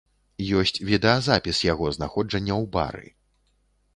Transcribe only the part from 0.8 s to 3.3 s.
відэазапіс яго знаходжання ў бары.